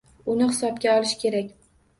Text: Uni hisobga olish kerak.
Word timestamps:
Uni 0.35 0.47
hisobga 0.53 0.95
olish 1.03 1.15
kerak. 1.27 1.57